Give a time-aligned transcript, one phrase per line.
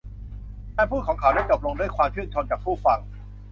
[0.75, 2.99] การพูดของเขานั้นจบลงด้วยความชื่นชมจากผู้ฟัง